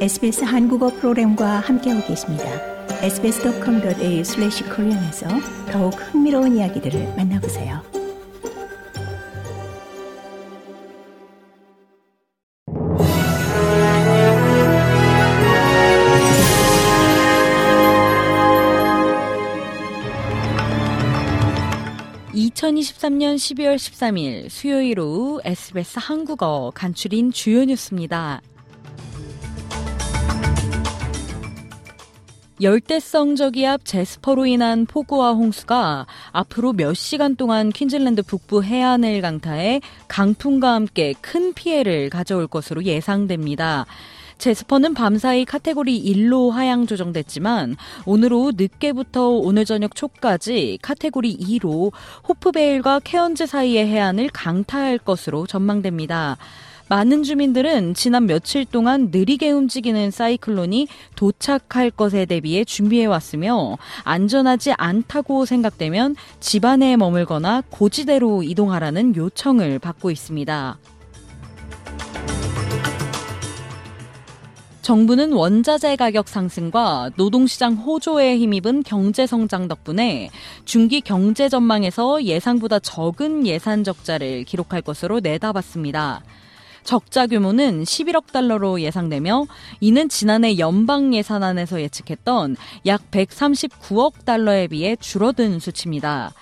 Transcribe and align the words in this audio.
SBS 0.00 0.44
한국어 0.44 0.88
프로그램과 0.88 1.60
함께하고 1.60 2.06
계십니다. 2.06 2.44
sbs.com.au/korean에서 3.02 5.28
더욱 5.70 5.90
흥미로운 5.90 6.56
이야기들을 6.56 7.16
만나보세요. 7.18 7.82
(2023년 22.32 23.36
12월 23.36 23.76
13일) 23.76 24.48
수요일 24.48 24.98
오후 24.98 25.42
SBS 25.44 25.98
한국어 26.00 26.72
간추린 26.74 27.32
주요 27.32 27.66
뉴스입니다. 27.66 28.40
열대성 32.62 33.36
저기압 33.36 33.86
제스퍼로 33.86 34.44
인한 34.44 34.84
폭우와 34.84 35.32
홍수가 35.32 36.06
앞으로 36.32 36.74
몇 36.74 36.92
시간 36.92 37.34
동안 37.34 37.70
퀸즐랜드 37.70 38.22
북부 38.22 38.62
해안을 38.62 39.22
강타해 39.22 39.80
강풍과 40.08 40.74
함께 40.74 41.14
큰 41.22 41.54
피해를 41.54 42.10
가져올 42.10 42.46
것으로 42.46 42.84
예상됩니다. 42.84 43.86
제스퍼는 44.36 44.92
밤사이 44.92 45.46
카테고리 45.46 46.02
1로 46.02 46.50
하향 46.50 46.86
조정됐지만 46.86 47.76
오늘 48.04 48.34
오후 48.34 48.52
늦게부터 48.54 49.28
오늘 49.28 49.64
저녁 49.64 49.94
초까지 49.94 50.80
카테고리 50.82 51.38
2로 51.38 51.92
호프베일과 52.28 53.00
케언즈 53.00 53.46
사이의 53.46 53.86
해안을 53.86 54.28
강타할 54.34 54.98
것으로 54.98 55.46
전망됩니다. 55.46 56.36
많은 56.90 57.22
주민들은 57.22 57.94
지난 57.94 58.26
며칠 58.26 58.64
동안 58.64 59.10
느리게 59.12 59.52
움직이는 59.52 60.10
사이클론이 60.10 60.88
도착할 61.14 61.92
것에 61.92 62.24
대비해 62.24 62.64
준비해 62.64 63.06
왔으며 63.06 63.78
안전하지 64.02 64.72
않다고 64.72 65.44
생각되면 65.44 66.16
집안에 66.40 66.96
머물거나 66.96 67.62
고지대로 67.70 68.42
이동하라는 68.42 69.14
요청을 69.14 69.78
받고 69.78 70.10
있습니다. 70.10 70.78
정부는 74.82 75.30
원자재 75.32 75.94
가격 75.94 76.26
상승과 76.26 77.10
노동시장 77.14 77.74
호조에 77.74 78.36
힘입은 78.38 78.82
경제 78.82 79.28
성장 79.28 79.68
덕분에 79.68 80.30
중기 80.64 81.00
경제 81.00 81.48
전망에서 81.48 82.24
예상보다 82.24 82.80
적은 82.80 83.46
예산 83.46 83.84
적자를 83.84 84.42
기록할 84.42 84.82
것으로 84.82 85.20
내다봤습니다. 85.20 86.24
적자 86.90 87.28
규모는 87.28 87.84
11억 87.84 88.32
달러로 88.32 88.80
예상되며 88.80 89.46
이는 89.78 90.08
지난해 90.08 90.58
연방 90.58 91.14
예산안에서 91.14 91.82
예측했던 91.82 92.56
약 92.86 93.08
139억 93.12 94.24
달러에 94.24 94.66
비해 94.66 94.96
줄어든 94.96 95.60
수치입니다. 95.60 96.32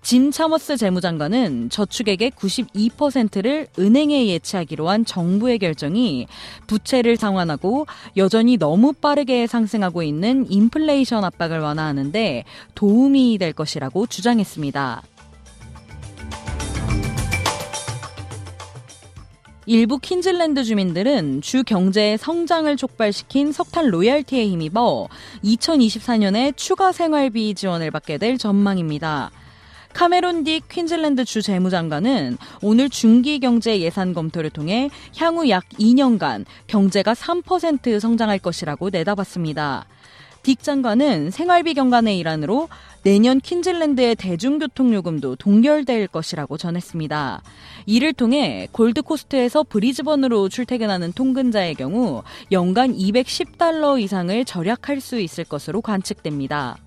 진 0.00 0.30
차머스 0.30 0.78
재무장관은 0.78 1.68
저축액의 1.68 2.30
92%를 2.30 3.66
은행에 3.78 4.28
예치하기로 4.28 4.88
한 4.88 5.04
정부의 5.04 5.58
결정이 5.58 6.26
부채를 6.66 7.18
상환하고 7.18 7.86
여전히 8.16 8.56
너무 8.56 8.94
빠르게 8.94 9.46
상승하고 9.46 10.02
있는 10.02 10.50
인플레이션 10.50 11.22
압박을 11.22 11.60
완화하는데 11.60 12.44
도움이 12.74 13.36
될 13.36 13.52
것이라고 13.52 14.06
주장했습니다. 14.06 15.02
일부 19.70 19.98
퀸즐랜드 19.98 20.64
주민들은 20.64 21.42
주 21.42 21.62
경제의 21.62 22.16
성장을 22.16 22.74
촉발시킨 22.74 23.52
석탄 23.52 23.90
로열티에 23.90 24.48
힘입어 24.48 25.08
2024년에 25.44 26.56
추가 26.56 26.90
생활비 26.90 27.54
지원을 27.54 27.90
받게 27.90 28.16
될 28.16 28.38
전망입니다. 28.38 29.30
카메론 29.92 30.44
딕 30.44 30.62
퀸즐랜드 30.70 31.26
주 31.26 31.42
재무장관은 31.42 32.38
오늘 32.62 32.88
중기 32.88 33.40
경제 33.40 33.78
예산 33.78 34.14
검토를 34.14 34.48
통해 34.48 34.88
향후 35.18 35.50
약 35.50 35.68
2년간 35.78 36.46
경제가 36.66 37.12
3% 37.12 38.00
성장할 38.00 38.38
것이라고 38.38 38.88
내다봤습니다. 38.88 39.84
딕 40.48 40.62
장관은 40.62 41.30
생활비 41.30 41.74
경감의 41.74 42.16
일환으로 42.16 42.70
내년 43.02 43.38
퀸즐랜드의 43.38 44.16
대중교통 44.16 44.94
요금도 44.94 45.36
동결될 45.36 46.06
것이라고 46.08 46.56
전했습니다. 46.56 47.42
이를 47.84 48.14
통해 48.14 48.66
골드코스트에서 48.72 49.64
브리즈번으로 49.64 50.48
출퇴근하는 50.48 51.12
통근자의 51.12 51.74
경우 51.74 52.22
연간 52.50 52.96
210달러 52.96 54.00
이상을 54.00 54.42
절약할 54.46 55.02
수 55.02 55.20
있을 55.20 55.44
것으로 55.44 55.82
관측됩니다. 55.82 56.78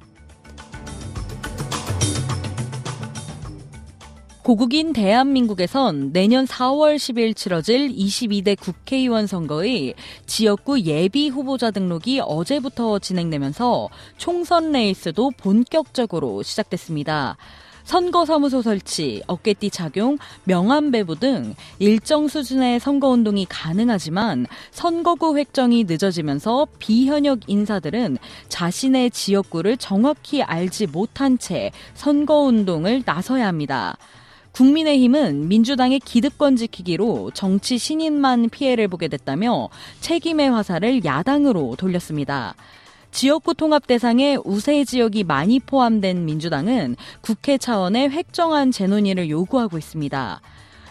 고국인 4.44 4.92
대한민국에선 4.92 6.14
내년 6.14 6.46
4월 6.46 6.96
10일 6.96 7.36
치러질 7.36 7.90
22대 7.90 8.60
국회의원 8.60 9.28
선거의 9.28 9.94
지역구 10.26 10.82
예비 10.82 11.30
후보자 11.30 11.70
등록이 11.70 12.22
어제부터 12.22 12.98
진행되면서 12.98 13.90
총선 14.18 14.72
레이스도 14.72 15.30
본격적으로 15.38 16.42
시작됐습니다. 16.42 17.38
선거사무소 17.84 18.64
설치, 18.64 19.22
어깨띠 19.28 19.70
착용, 19.70 20.18
명함 20.46 20.90
배부 20.90 21.20
등 21.20 21.54
일정 21.78 22.28
수준의 22.28 22.80
선거운동이 22.80 23.46
가능하지만 23.48 24.48
선거구 24.72 25.38
획정이 25.38 25.84
늦어지면서 25.84 26.68
비현역 26.80 27.42
인사들은 27.46 28.18
자신의 28.50 29.12
지역구를 29.12 29.78
정확히 29.78 30.42
알지 30.42 30.88
못한 30.88 31.38
채 31.38 31.72
선거운동을 31.94 33.04
나서야 33.06 33.46
합니다. 33.46 33.98
국민의힘은 34.54 35.48
민주당의 35.48 36.00
기득권 36.00 36.56
지키기로 36.56 37.32
정치 37.34 37.78
신인만 37.78 38.50
피해를 38.50 38.88
보게 38.88 39.08
됐다며 39.08 39.70
책임의 40.02 40.52
화살을 40.52 41.06
야당으로 41.06 41.76
돌렸습니다. 41.78 42.56
지역구 43.12 43.54
통합 43.54 43.88
대상에 43.88 44.38
우세 44.44 44.84
지역이 44.86 45.26
많이 45.26 45.60
포함된 45.60 46.26
민주당은 46.26 46.96
국회 47.22 47.58
차원의 47.58 48.10
획정안 48.10 48.72
재논의를 48.72 49.30
요구하고 49.30 49.78
있습니다. 49.78 50.42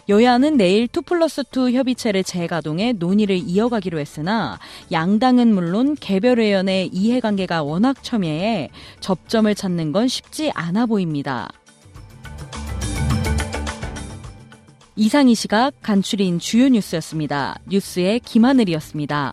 여야는 0.08 0.56
내일 0.56 0.84
2 0.84 1.02
플러스 1.02 1.42
2 1.56 1.72
협의체를 1.72 2.24
재가동해 2.24 2.92
논의를 2.92 3.36
이어가기로 3.36 4.00
했으나 4.00 4.58
양당은 4.90 5.54
물론 5.54 5.94
개별 5.94 6.40
의원의 6.40 6.88
이해관계가 6.92 7.62
워낙 7.62 8.02
첨예해 8.02 8.70
접점을 8.98 9.54
찾는 9.54 9.92
건 9.92 10.08
쉽지 10.08 10.50
않아 10.52 10.86
보입니다. 10.86 11.48
이상 15.02 15.30
이 15.30 15.34
시각 15.34 15.72
간추린 15.80 16.38
주요 16.38 16.68
뉴스였습니다. 16.68 17.58
뉴스의 17.66 18.20
김하늘이었습니다. 18.20 19.32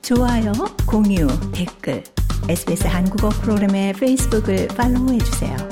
좋아요, 0.00 0.52
공유, 0.86 1.26
댓글, 1.52 2.02
SBS 2.48 2.86
한국어 2.86 3.28
프로그램의 3.28 3.92
페이스북을 3.92 4.68
팔로우해주세요. 4.68 5.71